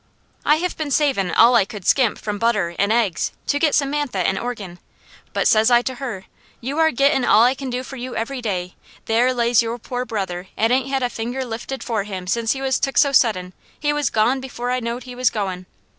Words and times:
I 0.43 0.55
have 0.55 0.75
been 0.75 0.89
savin' 0.89 1.29
all 1.29 1.53
I 1.53 1.63
could 1.63 1.85
skimp 1.85 2.17
from 2.17 2.39
butter, 2.39 2.73
an' 2.79 2.91
eggs, 2.91 3.33
to 3.45 3.59
get 3.59 3.75
Samantha 3.75 4.17
a 4.27 4.35
organ; 4.39 4.79
but 5.31 5.47
says 5.47 5.69
I 5.69 5.83
to 5.83 5.93
her: 6.01 6.25
'You 6.59 6.79
are 6.79 6.89
gettin' 6.89 7.23
all 7.23 7.43
I 7.43 7.53
can 7.53 7.69
do 7.69 7.83
for 7.83 7.97
you 7.97 8.15
every 8.15 8.41
day; 8.41 8.73
there 9.05 9.31
lays 9.31 9.61
your 9.61 9.77
poor 9.77 10.03
brother 10.05 10.47
'at 10.57 10.71
ain't 10.71 10.89
had 10.89 11.03
a 11.03 11.09
finger 11.11 11.45
lifted 11.45 11.83
for 11.83 12.01
him 12.03 12.25
since 12.25 12.53
he 12.53 12.63
was 12.63 12.79
took 12.79 12.97
so 12.97 13.11
sudden 13.11 13.53
he 13.79 13.93
was 13.93 14.09
gone 14.09 14.39
before 14.41 14.71
I 14.71 14.79
knowed 14.79 15.03
he 15.03 15.13
was 15.13 15.29
goin'.' 15.29 15.67